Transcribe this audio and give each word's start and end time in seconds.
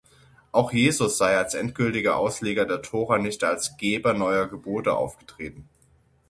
Auch 0.51 0.71
Jesus 0.71 1.19
sei 1.19 1.37
als 1.37 1.53
endgültiger 1.53 2.17
Ausleger 2.17 2.65
der 2.65 2.81
Tora 2.81 3.19
nicht 3.19 3.43
als 3.43 3.77
Geber 3.77 4.13
neuer 4.15 4.47
Gebote 4.47 4.95
aufgetreten. 4.95 5.69